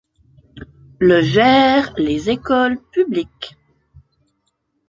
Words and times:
Le 0.99 1.21
gère 1.21 1.93
les 1.95 2.31
écoles 2.31 2.79
publiques. 2.91 3.55